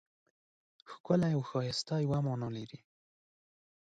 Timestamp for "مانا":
2.25-2.49